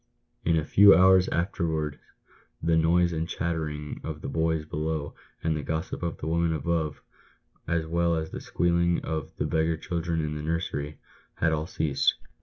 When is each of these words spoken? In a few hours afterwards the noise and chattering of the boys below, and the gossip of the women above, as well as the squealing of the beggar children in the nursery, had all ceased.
In 0.43 0.57
a 0.57 0.65
few 0.65 0.95
hours 0.95 1.27
afterwards 1.29 1.97
the 2.59 2.75
noise 2.75 3.13
and 3.13 3.29
chattering 3.29 4.01
of 4.03 4.21
the 4.21 4.27
boys 4.27 4.65
below, 4.65 5.13
and 5.43 5.55
the 5.55 5.61
gossip 5.61 6.01
of 6.01 6.17
the 6.17 6.25
women 6.25 6.53
above, 6.53 7.03
as 7.67 7.85
well 7.85 8.15
as 8.15 8.31
the 8.31 8.41
squealing 8.41 8.99
of 9.05 9.37
the 9.37 9.45
beggar 9.45 9.77
children 9.77 10.21
in 10.21 10.33
the 10.33 10.41
nursery, 10.41 10.97
had 11.35 11.51
all 11.51 11.67
ceased. 11.67 12.15